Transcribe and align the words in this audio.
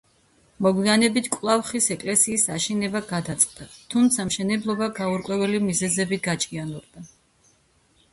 მოგვიანებით 0.67 1.27
კვლავ 1.33 1.59
ხის 1.65 1.89
ეკლესიის 1.95 2.45
აშენება 2.55 3.01
გადაწყდა, 3.11 3.67
თუმცა 3.95 4.25
მშენებლობა 4.31 4.87
გაურკვეველი 5.01 5.61
მიზეზებით 5.67 6.25
გაჭიანურდა. 6.31 7.05